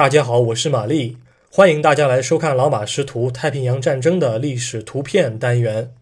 [0.00, 1.18] 大家好，我是玛丽，
[1.50, 5.92] 欢迎大家来收看老马识图太平洋战争的历史图片单元。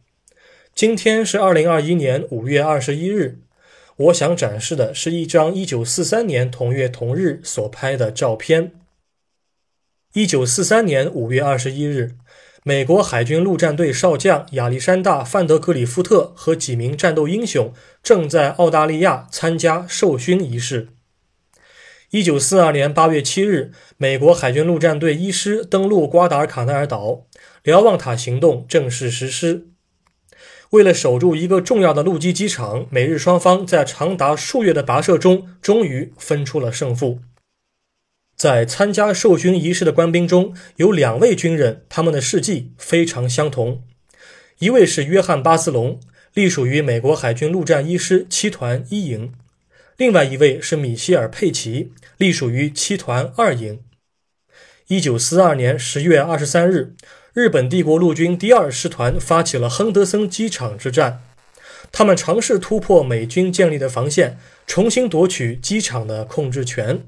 [0.73, 3.41] 今天是二零二一年五月二十一日，
[3.97, 8.71] 我想展示的是一张一九四三年同月同日所拍的照片。
[10.13, 12.13] 一九四三年五月二十一日，
[12.63, 20.91] 美国海军陆战队少将亚历山大·范德格里夫特和几名战斗英雄正在澳大利亚参加授勋仪式。
[22.11, 27.27] 一九四二年八月七日，美国海军陆战队一师登陆瓜达尔卡纳尔岛，
[27.63, 29.67] 瞭望塔行动正式实施。
[30.71, 37.21] 为了守住一个重要的陆基机场，美日双方在长达数月的跋涉中，终于分出了胜负。
[38.35, 43.83] 在参加授勋仪式的官兵中有两位军人，他们的事迹非常相同。
[44.61, 46.01] 一位是约翰·巴斯隆，
[46.33, 49.35] 隶属于美国海军陆战一师七团一营。
[49.99, 53.81] 另外一位是米歇尔·佩奇，隶属于七团二营。
[54.87, 56.95] 一九四二年十月二十三日，
[57.35, 61.25] 日本帝国陆军第二师团发起了亨德森机场之战。
[61.91, 67.05] 他们尝试突破美军建立的防线，重新夺取机场的控制权。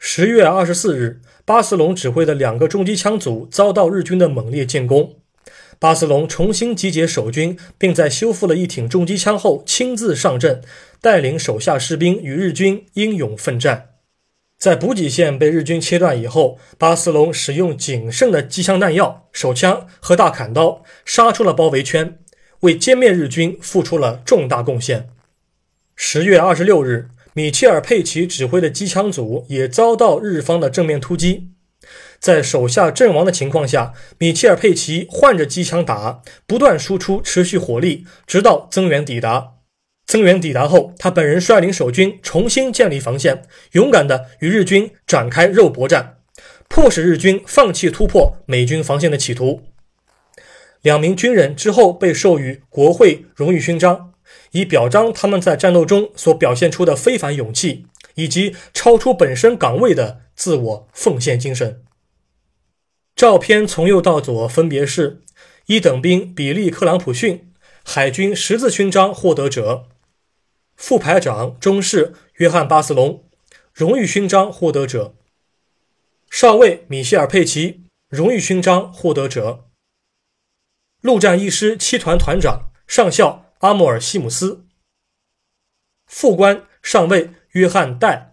[0.00, 5.20] 十月二十四日，巴斯隆指挥的两个重机枪组遭到日军的猛烈进攻。
[5.78, 10.62] 巴斯隆重新集结守军，并在修复了一挺重机枪后，亲自上阵，
[11.06, 13.90] 带领手下士兵与日军英勇奋战。
[14.58, 22.18] 在补给线被日军切断以后，巴斯隆使用仅剩的机枪弹药、手枪和大砍刀，杀出了包围圈，
[22.62, 25.10] 为歼灭日军付出了重大贡献。
[25.94, 31.50] 十月二十六日，米切尔·佩奇指挥的机枪组也遭到日方的正面突击。
[32.18, 39.55] 在手下阵亡的情况下，米切尔·佩奇换着机枪打，不断输出持续火力，直到增援抵达。
[40.06, 46.18] 增援抵达后，他本人率领守军重新建立防线，勇敢地与日军展开肉搏战，
[46.68, 49.62] 迫使日军放弃突破美军防线的企图。
[50.82, 54.12] 两名军人之后被授予国会荣誉勋章，
[54.52, 61.82] 以表彰他们在战斗中所表现出的非凡勇气以及超出本身岗位的自我奉献精神。
[63.16, 65.22] 照片从右到左分别是
[65.66, 67.48] 一等兵比利·克朗普逊，
[67.82, 69.88] 海军十字勋章获得者；
[70.76, 73.24] 副排长中士约翰·巴斯隆，
[73.72, 75.14] 荣誉勋章获得者；
[76.30, 79.64] 少尉米歇尔·佩奇，荣誉勋章获得者；
[81.00, 84.66] 陆战一师七团团长上校阿莫尔·西姆斯；
[86.06, 88.30] 副官上尉约翰·戴。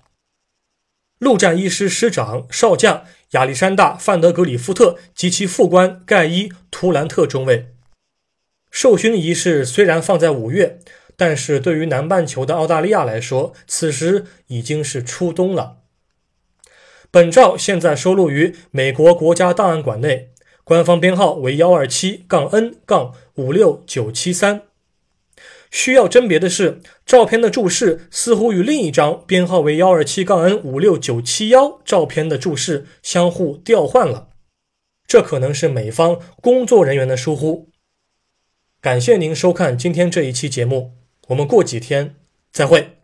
[1.19, 7.73] 陆战一师师长少将亚历山大·范德格里夫特及其副官盖伊·图兰特中尉。
[8.69, 10.79] 授勋仪式虽然放在五月，
[11.15, 15.77] 但是对于南半球的澳大利亚来说，此时已经是初冬了。
[17.11, 20.31] 本照现在收录于美国国家档案馆内，
[20.63, 24.63] 官方编号为幺二七杠 N 杠五六九七三。
[25.69, 34.29] 需要甄别的是，照片的注释似乎与另一张编号为幺二七杠 N 五六九七幺照片的注释相互调换了，
[35.07, 37.69] 这可能是美方工作人员的疏忽。
[38.81, 40.91] 感谢您收看今天这一期节目，
[41.33, 42.15] 我们过几天
[42.51, 43.02] 再会。